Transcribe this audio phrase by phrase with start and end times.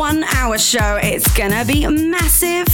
[0.00, 0.98] one hour show.
[1.02, 2.66] It's gonna be massive.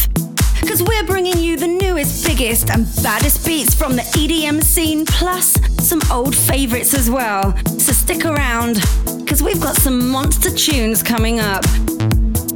[0.61, 5.59] Because we're bringing you the newest, biggest, and baddest beats from the EDM scene, plus
[5.80, 7.52] some old favorites as well.
[7.79, 8.75] So stick around,
[9.25, 11.65] because we've got some monster tunes coming up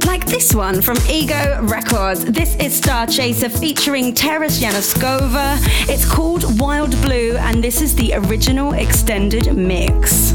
[0.05, 2.23] like this one from Ego Records.
[2.23, 5.57] This is Star Chaser featuring Teres Yanoskova.
[5.89, 10.31] It's called Wild Blue, and this is the original extended mix.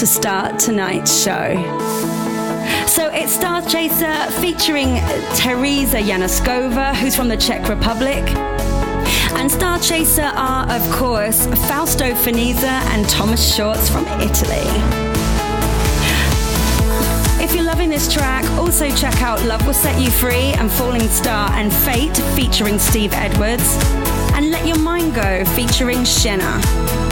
[0.00, 1.54] To start tonight's show.
[2.86, 4.94] So it's Star Chaser featuring
[5.34, 8.24] Teresa Yanoskova, who's from the Czech Republic.
[9.36, 14.64] And Star Chaser are, of course, Fausto Feniza and Thomas Shorts from Italy.
[17.44, 21.08] If you're loving this track, also check out Love Will Set You Free and Falling
[21.08, 23.76] Star and Fate featuring Steve Edwards.
[24.32, 27.09] And Let Your Mind Go featuring Shenna.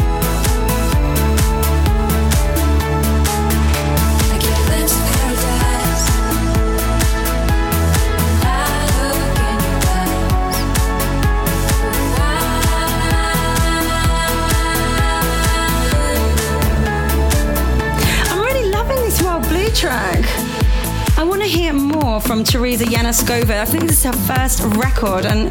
[22.19, 23.61] More from Teresa Yanoskova.
[23.61, 25.51] I think this is her first record, and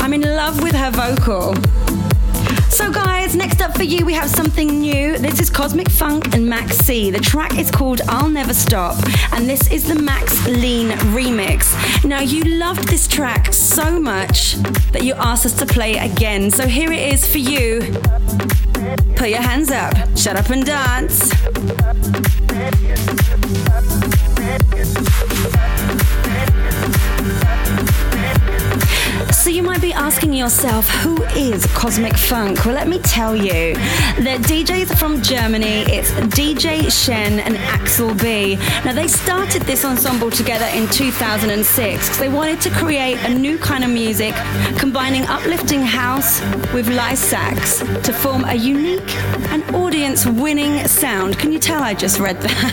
[0.00, 1.54] I'm in love with her vocal.
[2.70, 5.18] So, guys, next up for you, we have something new.
[5.18, 7.10] This is Cosmic Funk and Max C.
[7.10, 8.96] The track is called I'll Never Stop,
[9.32, 11.72] and this is the Max Lean remix.
[12.04, 14.54] Now, you loved this track so much
[14.92, 16.50] that you asked us to play it again.
[16.50, 17.80] So, here it is for you.
[19.16, 21.30] Put your hands up, shut up and dance.
[30.08, 32.64] Asking yourself, who is Cosmic Funk?
[32.64, 33.74] Well, let me tell you.
[34.16, 35.84] The DJs from Germany.
[35.86, 38.56] It's DJ Shen and Axel B.
[38.86, 43.84] Now, they started this ensemble together in 2006 they wanted to create a new kind
[43.84, 44.34] of music,
[44.78, 46.40] combining uplifting house
[46.72, 49.14] with live sax to form a unique
[49.52, 51.38] and audience-winning sound.
[51.38, 52.64] Can you tell I just read that?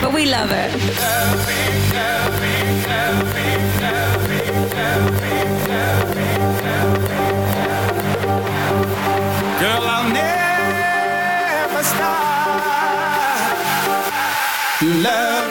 [0.00, 1.81] but we love it.
[15.02, 15.41] Loving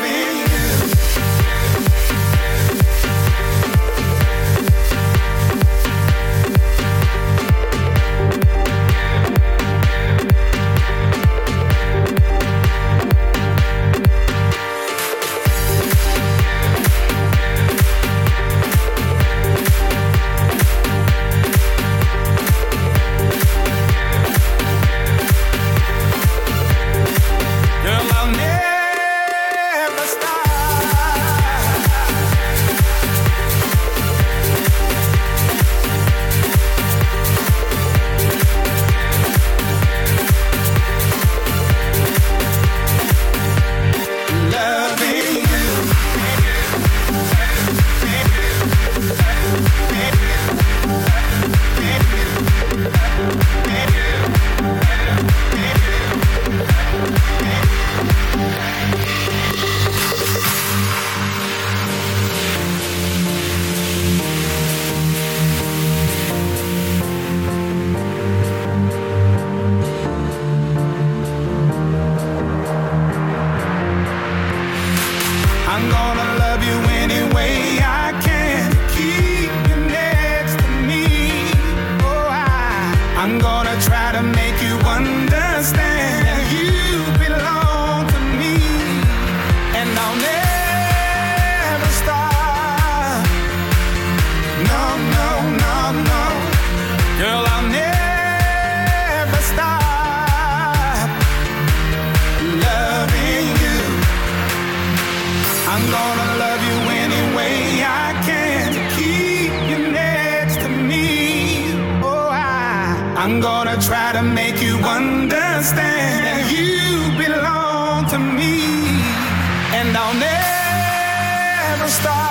[120.26, 122.22] never stop.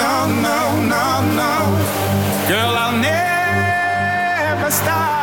[0.00, 0.60] No, no,
[0.94, 1.06] no,
[1.40, 1.52] no,
[2.48, 5.14] girl, I'll never stop.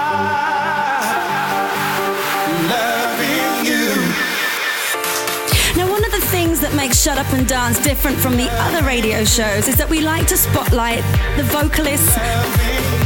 [5.78, 8.86] Now, one of the things that makes Shut Up and Dance different from the other
[8.86, 11.01] radio shows is that we like to spotlight
[11.38, 12.13] the vocalists,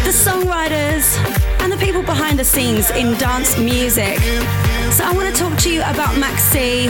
[0.04, 1.06] the songwriters,
[1.62, 4.18] and the people behind the scenes in dance music.
[4.92, 6.89] So, I want to talk to you about Max C.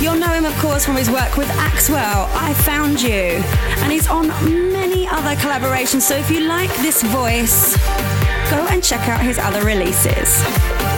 [0.00, 3.42] You'll know him, of course, from his work with Axwell, I Found You,
[3.82, 4.28] and he's on
[4.72, 6.02] many other collaborations.
[6.02, 7.76] So, if you like this voice,
[8.48, 10.97] go and check out his other releases.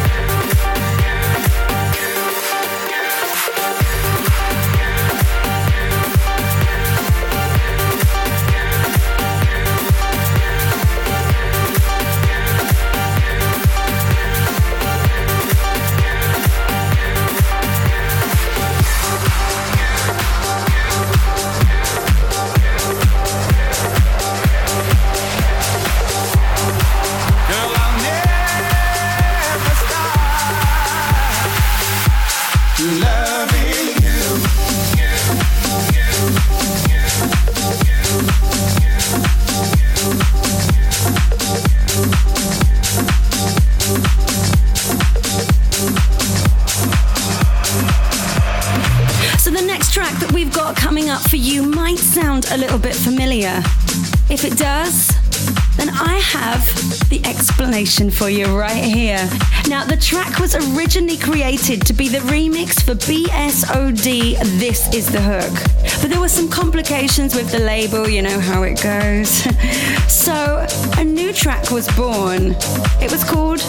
[58.01, 59.29] Explanation for you right here.
[59.69, 65.21] Now, the track was originally created to be the remix for BSOD This Is the
[65.21, 65.53] Hook.
[66.01, 69.29] But there were some complications with the label, you know how it goes.
[70.09, 70.67] so,
[70.97, 72.57] a new track was born.
[73.03, 73.61] It was called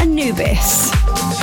[0.00, 0.90] Anubis.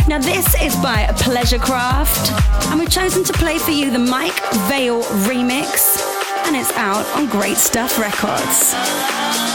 [0.07, 5.03] Now, this is by Pleasurecraft, and we've chosen to play for you the Mike Vale
[5.29, 6.01] remix,
[6.47, 9.46] and it's out on Great Stuff Records.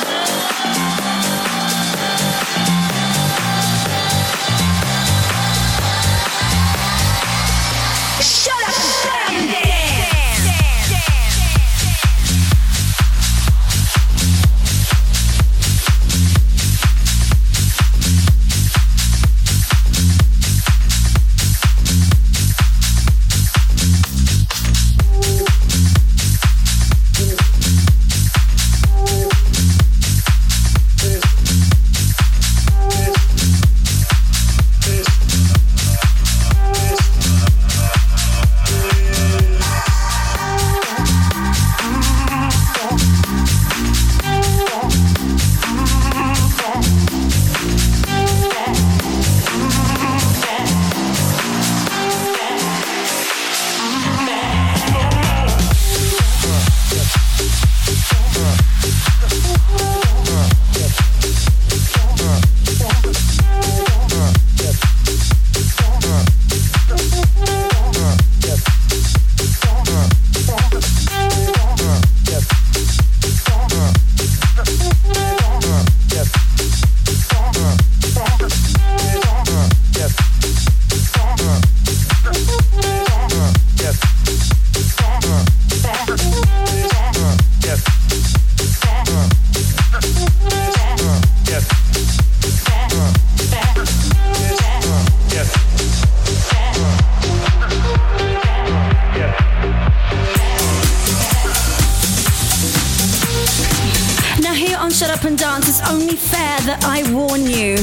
[105.22, 107.76] Up and Dance, it's only fair that I warn you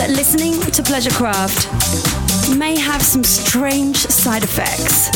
[0.00, 1.68] that listening to Pleasurecraft
[2.56, 5.12] may have some strange side effects.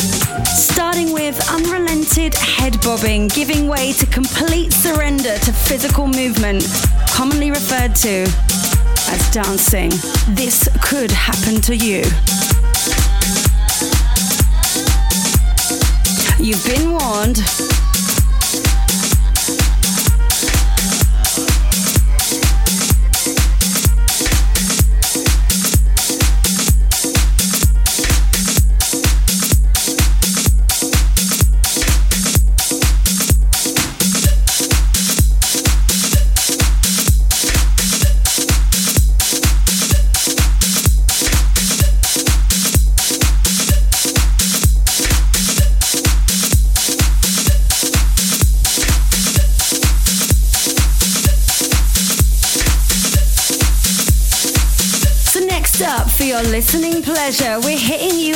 [0.53, 6.63] Starting with unrelented head bobbing, giving way to complete surrender to physical movement,
[7.09, 8.21] commonly referred to
[9.09, 9.89] as dancing.
[10.35, 12.03] This could happen to you.
[16.37, 17.41] You've been warned.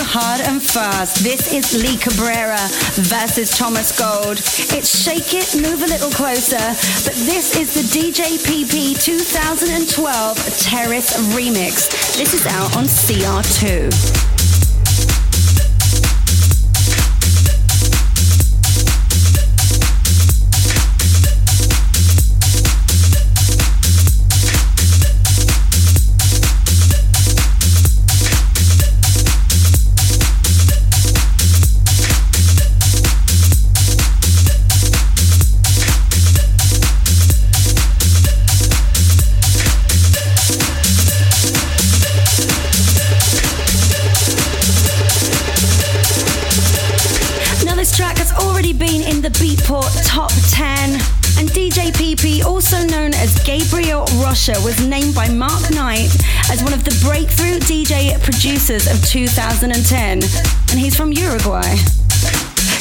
[0.08, 1.22] Hard and fast.
[1.22, 2.58] This is Lee Cabrera
[2.96, 4.38] versus Thomas Gold.
[4.72, 6.58] It's Shake It, Move a Little Closer,
[7.04, 12.18] but this is the DJ PP 2012 Terrace Remix.
[12.18, 14.17] This is out on CR2.
[54.22, 56.10] Russia was named by Mark Knight
[56.50, 60.24] as one of the breakthrough DJ producers of 2010,
[60.72, 61.76] and he's from Uruguay.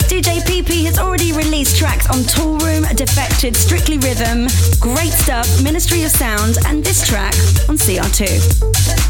[0.07, 4.47] DJ PP has already released tracks on Toolroom, Defected, Strictly Rhythm,
[4.79, 7.35] Great Stuff, Ministry of Sound, and this track
[7.69, 9.06] on CR2.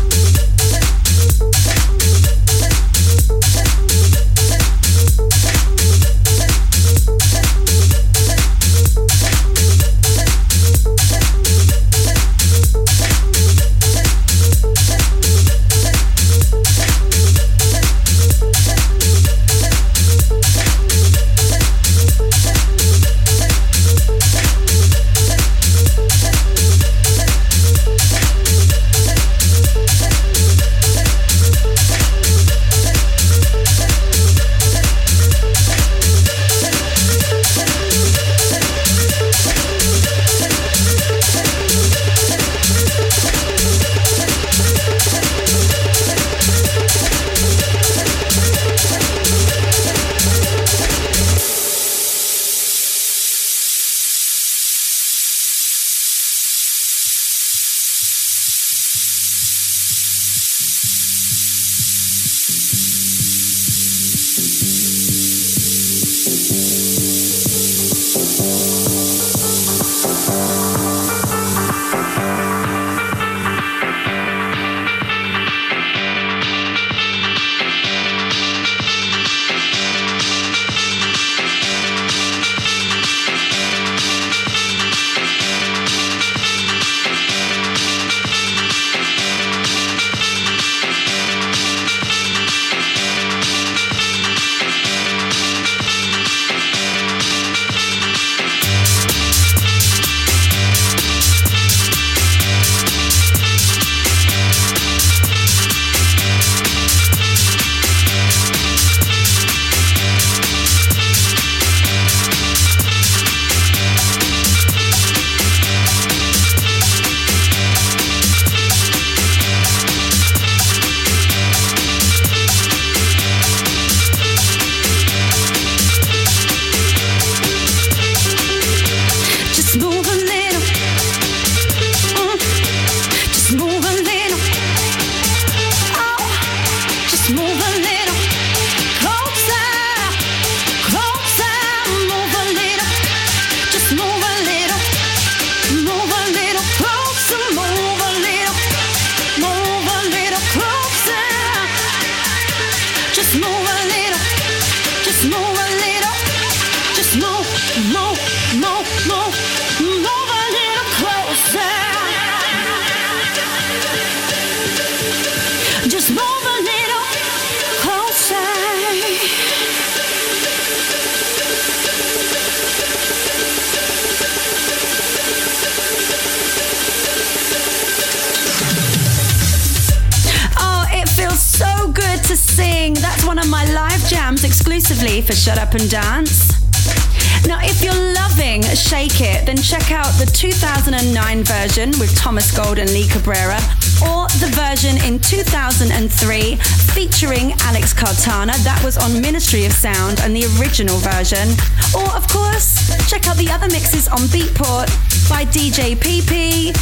[193.06, 193.58] Cabrera,
[194.02, 196.56] or the version in 2003
[196.92, 198.56] featuring Alex Cartana.
[198.64, 201.48] That was on Ministry of Sound and the original version.
[201.94, 204.88] Or, of course, check out the other mixes on Beatport
[205.28, 206.76] by DJ PP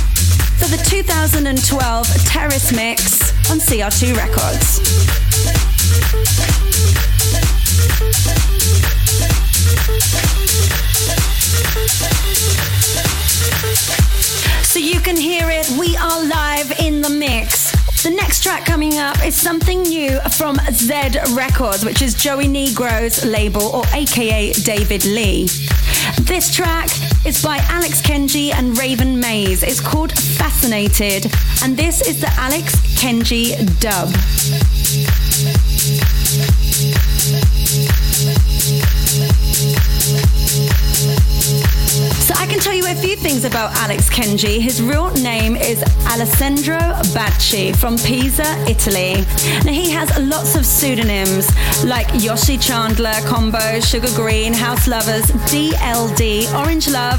[0.58, 4.80] for the 2012 Terrace Mix on CR2 Records.
[14.62, 15.68] So you can hear it.
[15.78, 17.72] We are live in the mix.
[18.02, 23.24] The next track coming up is something new from Zed Records, which is Joey Negro's
[23.24, 25.46] label, or aka David Lee.
[26.20, 26.90] This track
[27.24, 29.62] is by Alex Kenji and Raven Maize.
[29.62, 31.32] It's called Fascinated,
[31.62, 34.10] and this is the Alex Kenji dub.
[43.24, 44.60] Things about Alex Kenji.
[44.60, 45.82] His real name is
[46.12, 46.76] Alessandro
[47.16, 49.24] Bacci from Pisa, Italy.
[49.64, 51.48] Now he has lots of pseudonyms
[51.86, 57.18] like Yoshi Chandler, Combo, Sugar Green, House Lovers, DLD, Orange Love,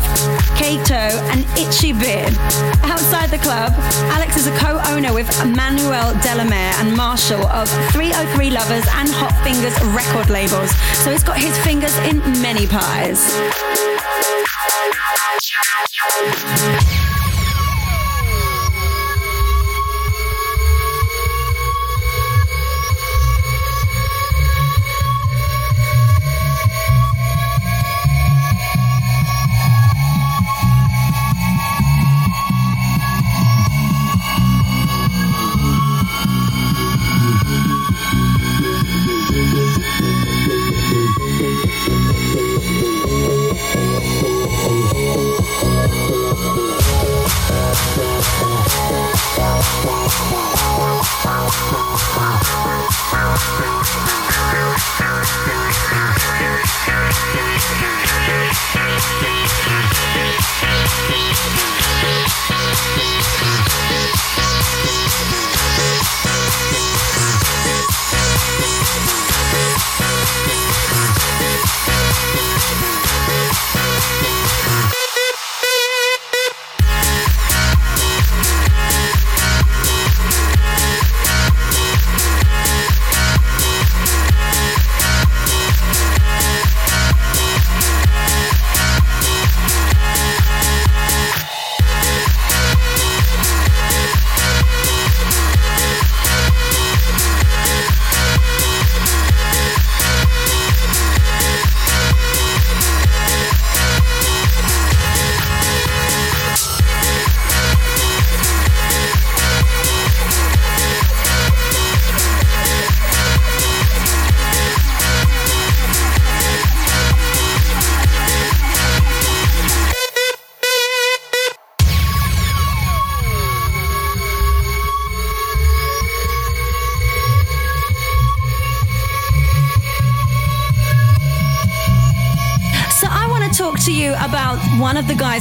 [0.55, 0.93] Kato,
[1.33, 2.37] and Itchy Beard.
[2.85, 3.73] Outside the club,
[4.13, 9.09] Alex is a co-owner with Manuel De La Mare and Marshall of 303 Lovers and
[9.09, 10.69] Hot Fingers record labels.
[11.03, 13.94] So he's got his fingers in many pies.
[15.57, 17.04] you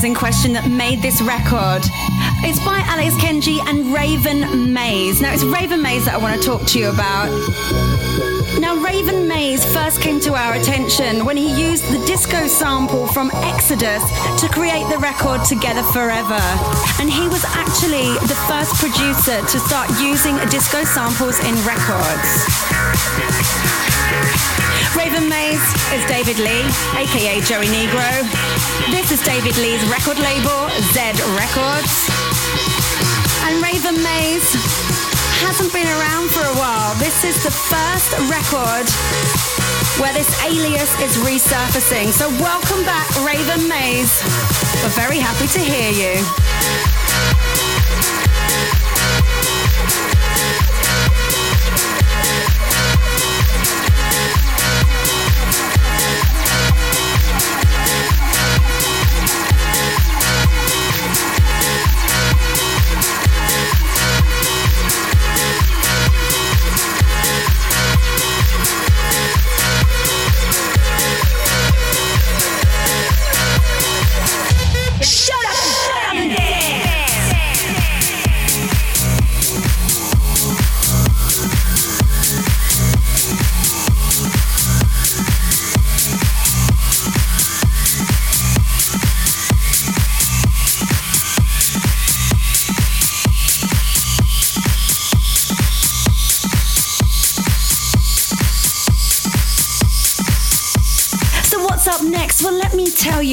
[0.05, 1.83] in question that made this record.
[3.07, 5.21] It's Kenji and Raven Maize.
[5.21, 7.29] Now it's Raven Maize that I want to talk to you about.
[8.57, 13.29] Now Raven Maize first came to our attention when he used the disco sample from
[13.45, 14.01] Exodus
[14.41, 16.41] to create the record Together Forever.
[16.97, 22.29] And he was actually the first producer to start using disco samples in records.
[24.97, 25.61] Raven Maize
[25.93, 26.65] is David Lee,
[26.97, 28.09] aka Joey Negro.
[28.89, 32.34] This is David Lee's record label, Z Records.
[33.45, 34.57] And Raven Maize
[35.45, 36.95] hasn't been around for a while.
[36.97, 38.89] This is the first record
[40.01, 42.09] where this alias is resurfacing.
[42.13, 44.23] So welcome back, Raven Maize.
[44.83, 47.04] We're very happy to hear you.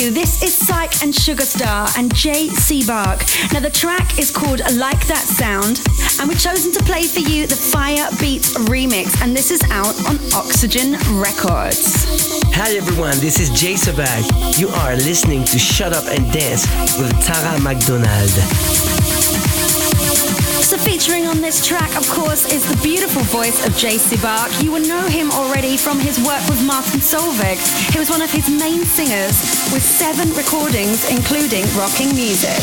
[0.02, 3.54] You, this is Psych and Sugarstarr and Jay Sebag.
[3.54, 5.80] Now the track is called Like That Sound,
[6.20, 9.94] and we've chosen to play for you the Fire Beats remix, and this is out
[10.10, 12.06] on Oxygen Records.
[12.56, 14.58] Hi everyone, this is Jay Sebag.
[14.58, 16.66] You are listening to Shut Up and Dance
[16.98, 18.34] with Tara McDonald.
[21.02, 24.64] Featuring on this track, of course, is the beautiful voice of Jay Sebag.
[24.64, 27.58] You will know him already from his work with Martin Solveig.
[27.92, 29.42] He was one of his main singers
[29.74, 32.54] with seven recordings, including Rocking Music.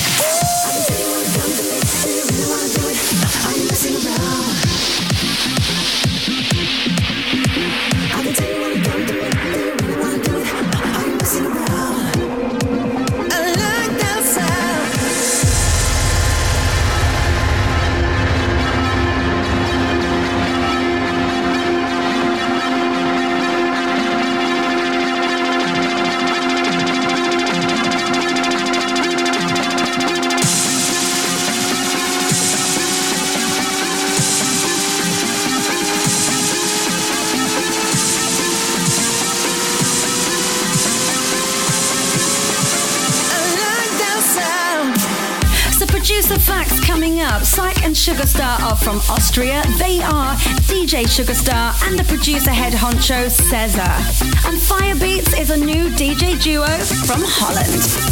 [47.38, 47.44] Up.
[47.44, 49.62] Psych and Sugarstarr are from Austria.
[49.78, 50.34] They are
[50.66, 53.80] DJ Sugarstarr and the producer head honcho Cesar.
[54.48, 56.66] And Firebeats is a new DJ duo
[57.06, 58.07] from Holland.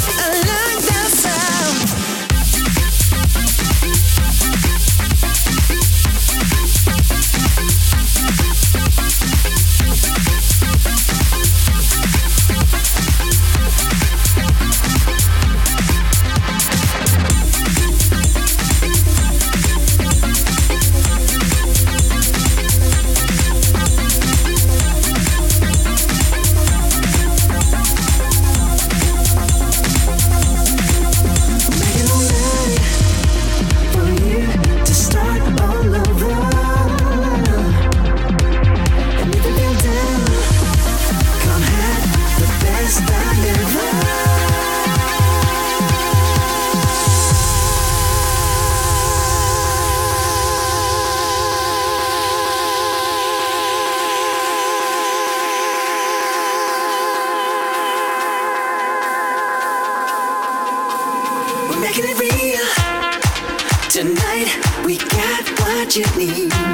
[65.97, 66.66] You need.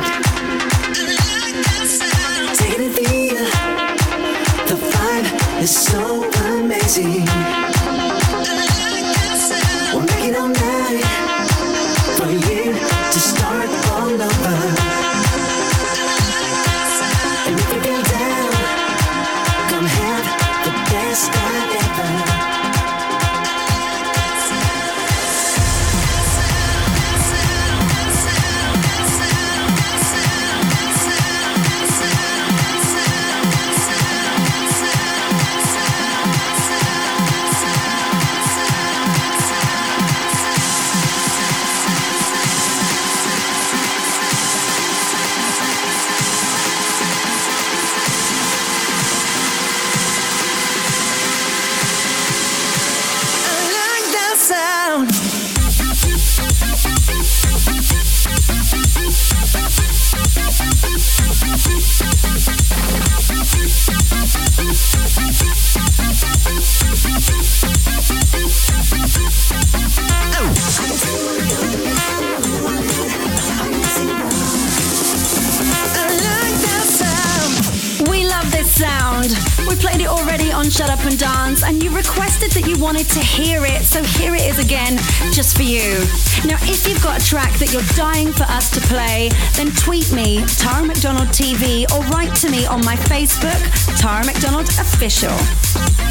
[87.72, 92.50] You're dying for us to play, then tweet me, Tara McDonald TV, or write to
[92.50, 96.01] me on my Facebook, Tara McDonald Official.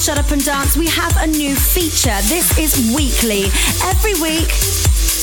[0.00, 2.16] Shut Up and Dance, we have a new feature.
[2.22, 3.44] This is weekly.
[3.84, 4.48] Every week,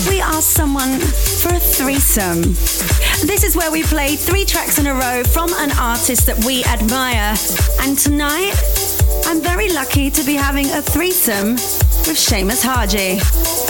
[0.07, 2.43] we ask someone for a threesome.
[3.25, 6.63] This is where we play three tracks in a row from an artist that we
[6.65, 7.35] admire.
[7.81, 8.53] And tonight,
[9.25, 13.66] I'm very lucky to be having a threesome with Seamus Haji.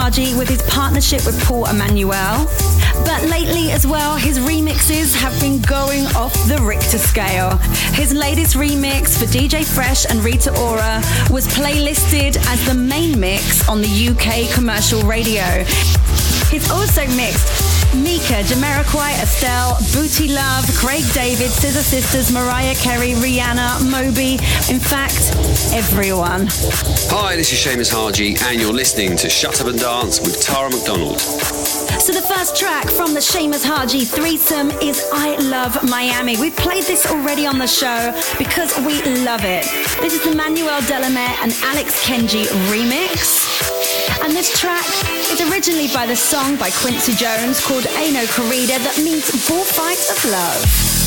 [0.00, 2.46] With his partnership with Paul Emanuel.
[3.04, 7.58] But lately as well, his remixes have been going off the Richter scale.
[7.92, 13.68] His latest remix for DJ Fresh and Rita Ora was playlisted as the main mix
[13.68, 15.44] on the UK commercial radio.
[16.50, 17.59] He's also mixed
[17.94, 24.34] Mika, Jamiroquai, Estelle, Booty Luv, Craig David, Scissor Sisters, Mariah Carey, Rihanna, Moby.
[24.72, 25.34] In fact,
[25.74, 26.46] everyone.
[27.10, 30.70] Hi, this is Seamus Haji, and you're listening to Shut Up and Dance with Tara
[30.70, 31.18] McDonald.
[31.18, 36.36] So the first track from the Seamus Haji threesome is I Love Miami.
[36.38, 39.64] We've played this already on the show because we love it.
[40.00, 43.49] This is the Manuel De La Mare and Alex Kenji remix.
[44.22, 44.86] And this track
[45.32, 49.98] is originally by the song by Quincy Jones called Ai No Corrida that means bullfight
[50.10, 50.99] of love.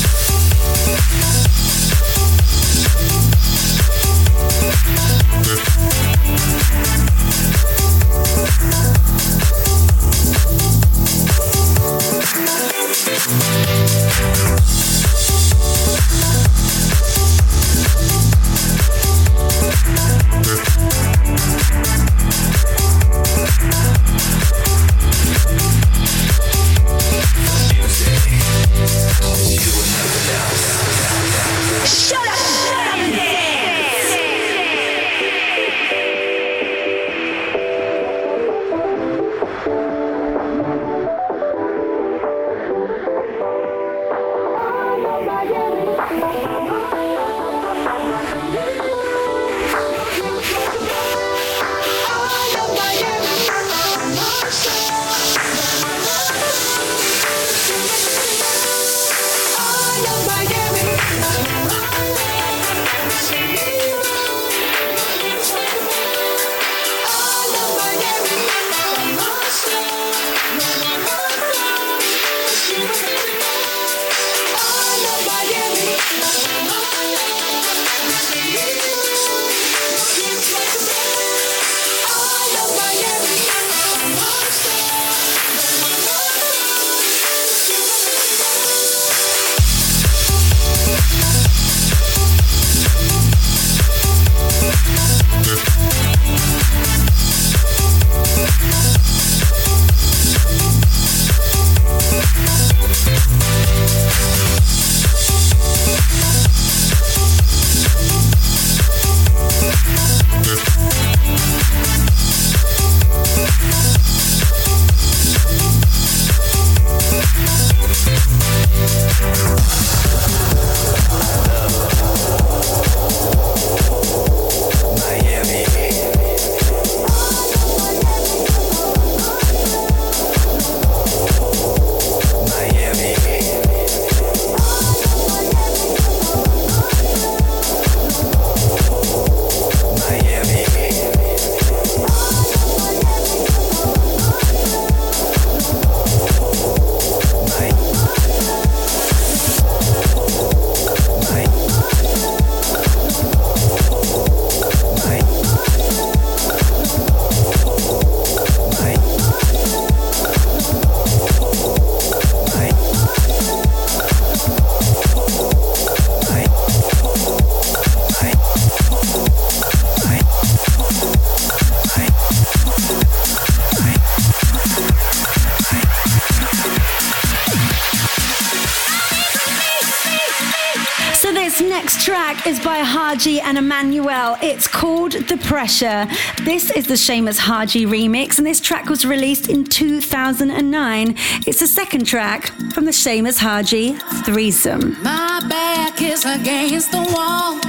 [185.54, 186.08] Pressure.
[186.42, 191.14] This is the Seamus Haji remix, and this track was released in 2009.
[191.46, 193.92] It's the second track from the Seamus Haji
[194.24, 195.00] threesome.
[195.00, 197.60] My back is against the wall.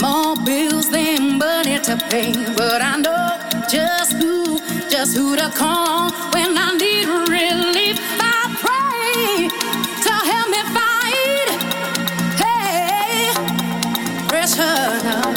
[0.00, 3.38] More bills than money to pay, but I know
[3.70, 4.58] just who,
[4.90, 8.00] just who to call when I need relief.
[8.18, 9.48] I pray
[10.06, 11.50] to help me fight.
[12.42, 13.30] Hey,
[14.26, 15.33] pressure.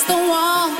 [0.00, 0.70] Against the wall.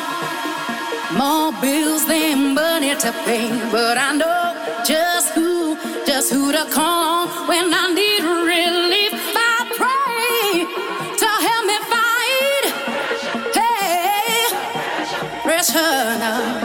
[1.16, 4.54] More bills than money to pay, but I know
[4.84, 9.12] just who, just who to call when I need relief.
[9.34, 10.64] I pray
[11.20, 12.64] to help me fight.
[13.54, 14.46] Hey,
[15.42, 16.59] pressure, pressure,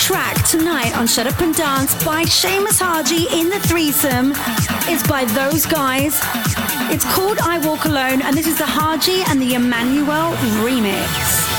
[0.00, 4.32] track tonight on Shut Up and Dance by Seamus Haji in the threesome
[4.88, 6.18] is by those guys.
[6.90, 10.32] It's called I Walk Alone, and this is the Haji and the Emanuel
[10.64, 11.49] remix.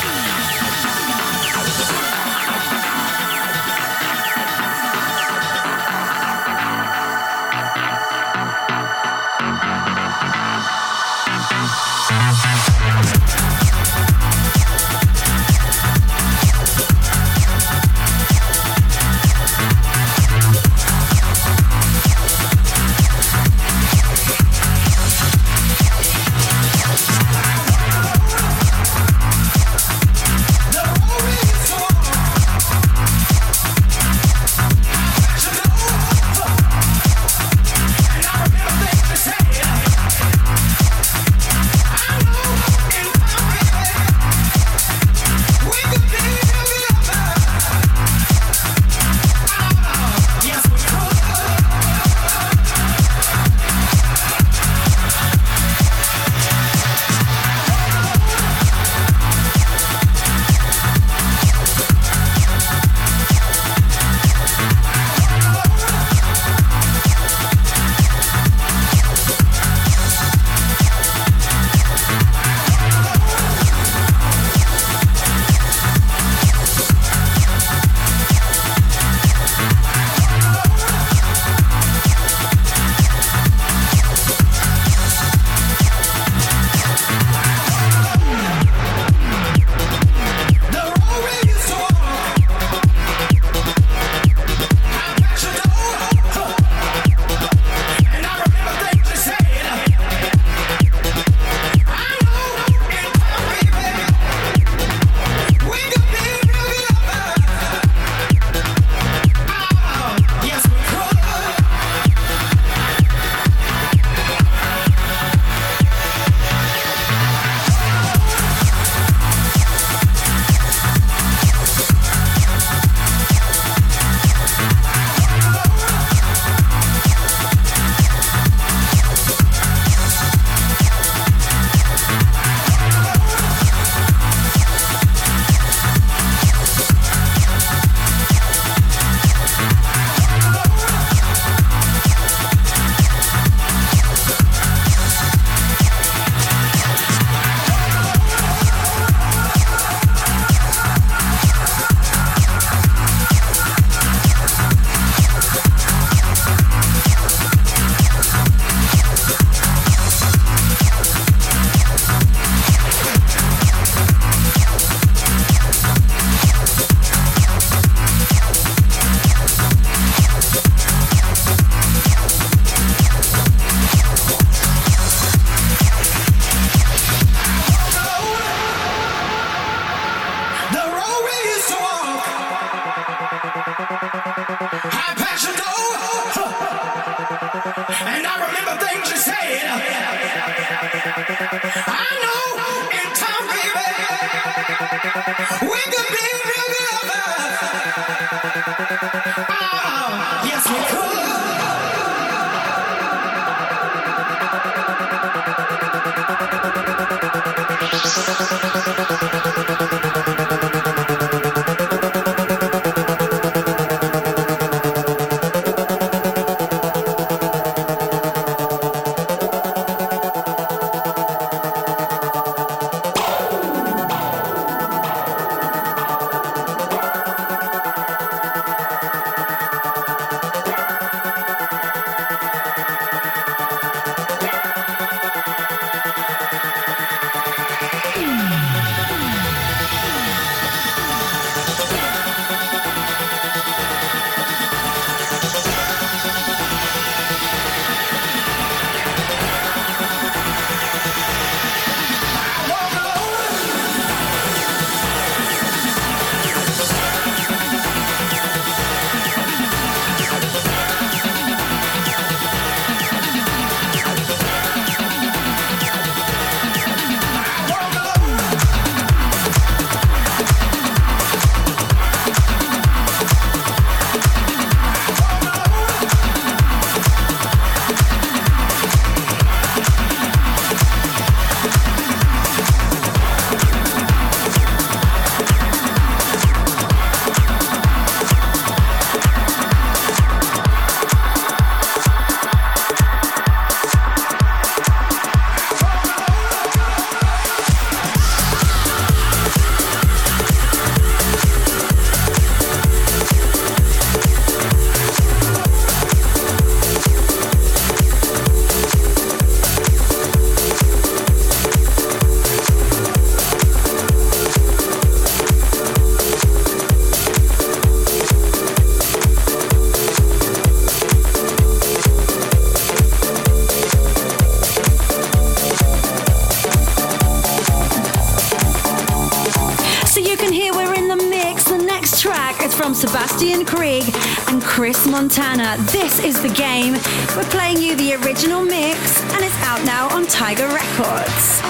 [335.08, 335.76] Montana.
[335.92, 336.94] This is the game.
[337.36, 341.62] We're playing you the original mix, and it's out now on Tiger Records.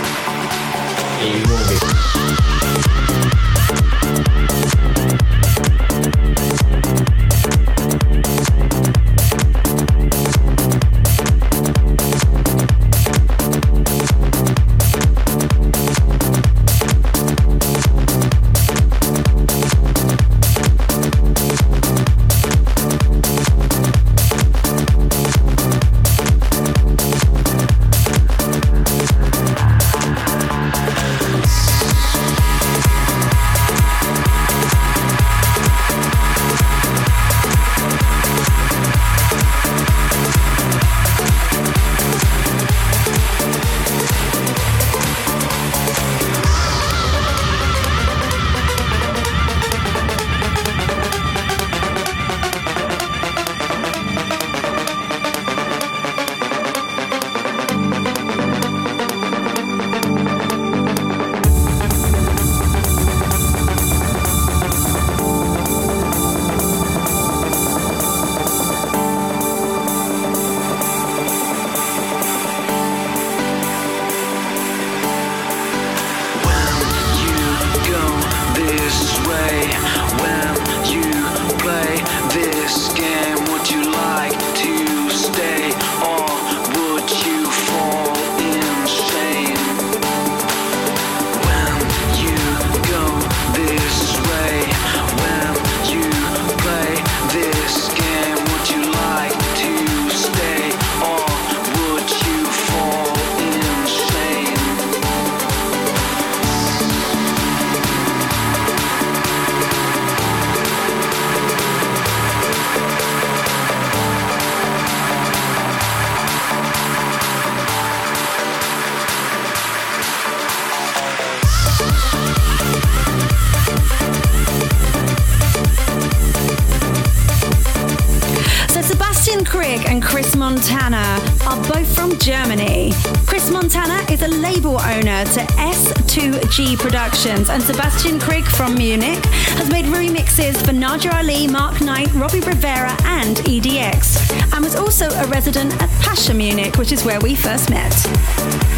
[136.62, 139.26] Productions, and Sebastian Krieg from Munich
[139.57, 145.09] has made remixes for Nadia Ali, Mark Knight, Robbie Rivera, and EDX, and was also
[145.09, 148.70] a resident at Pacha Munich, which is where we first met.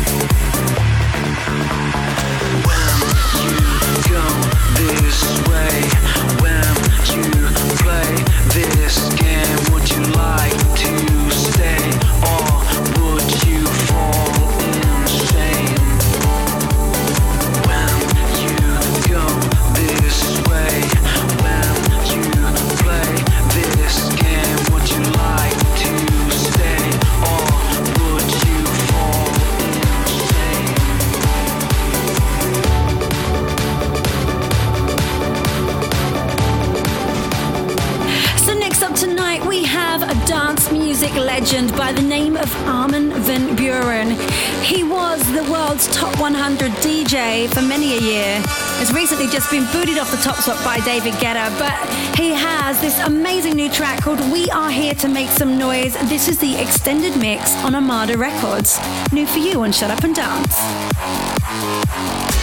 [50.03, 51.71] Off the top spot by David Guetta, but
[52.19, 55.93] he has this amazing new track called We Are Here to Make Some Noise.
[56.09, 58.77] This is the extended mix on Armada Records.
[59.13, 62.42] New for you on Shut Up and Dance.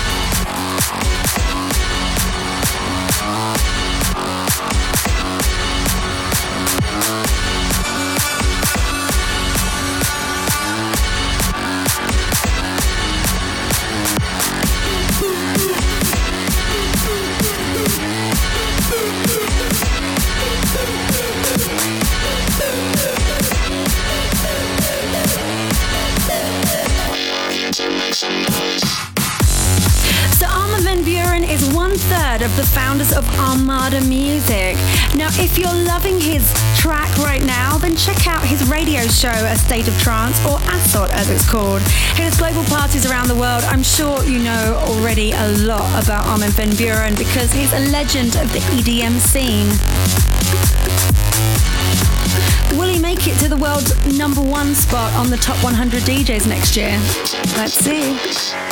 [38.51, 41.81] His radio show, A State of Trance, or Asot as it's called.
[42.19, 43.63] Has global parties around the world.
[43.65, 48.35] I'm sure you know already a lot about Armin van Buuren because he's a legend
[48.35, 49.71] of the EDM scene.
[52.77, 56.49] Will he make it to the world's number one spot on the top 100 DJs
[56.49, 56.99] next year?
[57.57, 58.70] Let's see.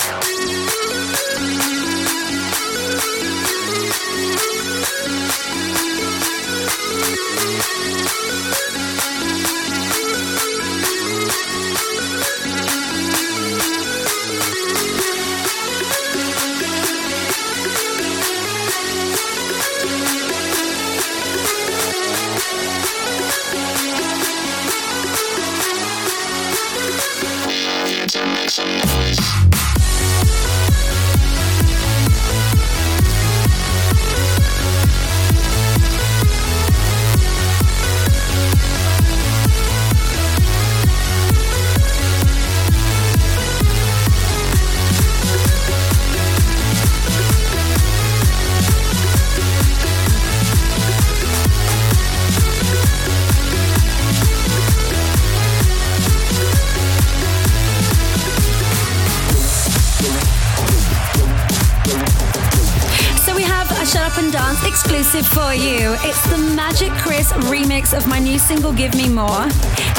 [65.27, 65.97] For you.
[66.07, 69.47] It's the Magic Chris remix of my new single Give Me More.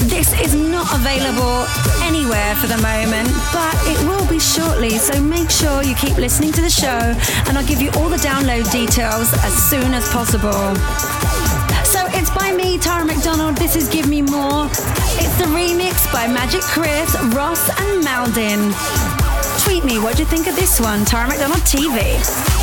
[0.07, 1.65] This is not available
[2.03, 4.91] anywhere for the moment, but it will be shortly.
[4.91, 7.15] So make sure you keep listening to the show
[7.47, 10.75] and I'll give you all the download details as soon as possible.
[11.83, 13.57] So it's by me, Tara McDonald.
[13.57, 14.67] This is Give Me More.
[15.19, 18.71] It's the remix by Magic Chris, Ross, and Maldin.
[19.63, 22.58] Tweet me what do you think of this one, Tara McDonald TV.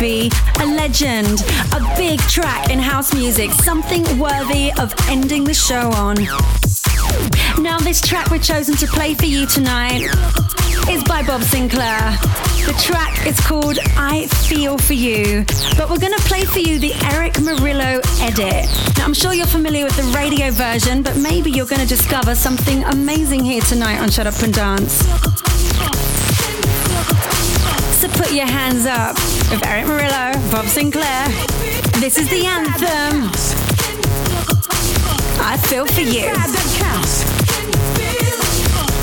[0.00, 0.30] Be
[0.60, 1.42] a legend,
[1.74, 6.16] a big track in house music, something worthy of ending the show on.
[7.62, 10.08] Now, this track we're chosen to play for you tonight
[10.88, 12.18] is by Bob Sinclar.
[12.64, 15.44] The track is called I Feel For You,
[15.76, 18.70] but we're going to play for you the Erick Morillo edit.
[18.96, 22.34] Now, I'm sure you're familiar with the radio version, but maybe you're going to discover
[22.34, 25.39] something amazing here tonight on Shut Up and Dance.
[28.20, 29.14] Put your hands up
[29.50, 31.24] with Erick Morillo, Bob Sinclar.
[32.00, 33.30] This is the anthem.
[35.40, 36.28] I feel for you.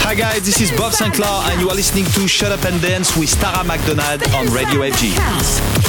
[0.03, 3.17] Hi guys, this is Bob Sinclar and you are listening to Shut Up and Dance
[3.17, 5.86] with Tara McDonald on Radio FG.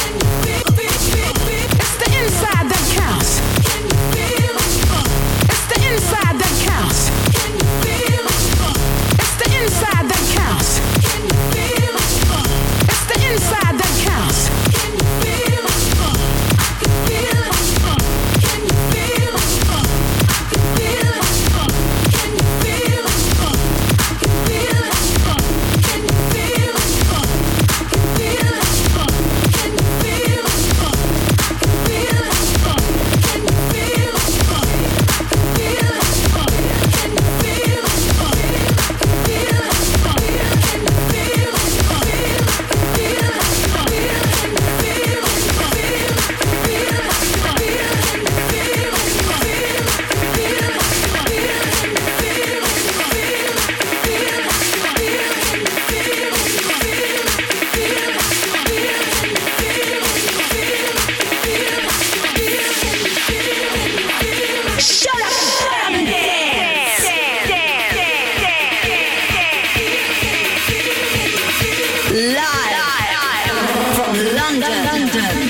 [74.61, 75.07] London.
[75.07, 75.48] London.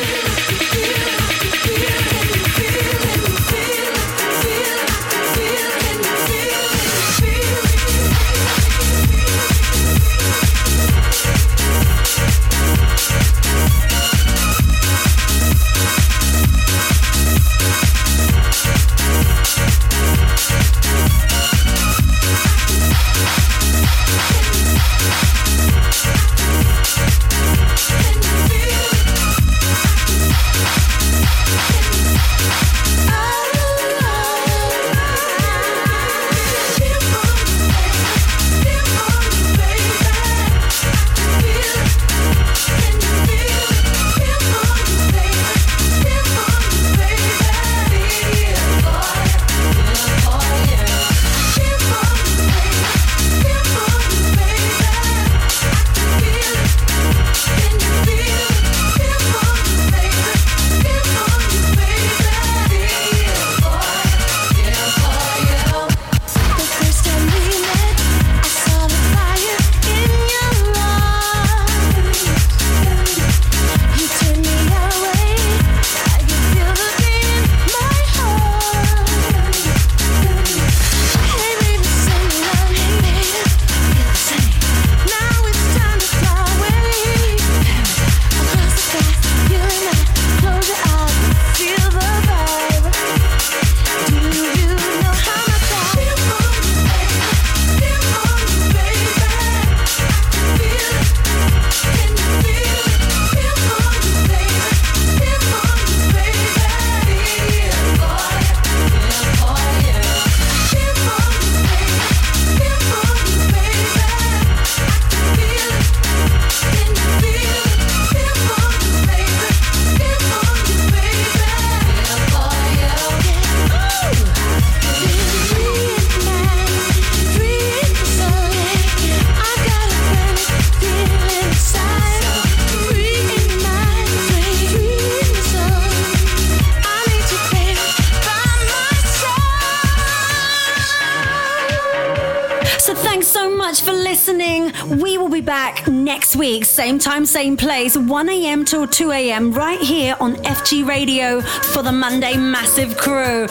[146.08, 148.64] Next week, same time, same place, 1 a.m.
[148.64, 153.46] till 2 a.m., right here on FG Radio for the Monday Massive Crew.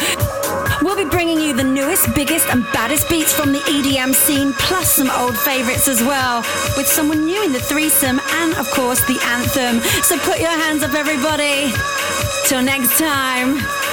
[0.81, 4.91] We'll be bringing you the newest, biggest, and baddest beats from the EDM scene, plus
[4.93, 6.39] some old favorites as well,
[6.75, 9.79] with someone new in the threesome and, of course, the anthem.
[10.01, 11.71] So put your hands up, everybody.
[12.47, 13.86] Till next time.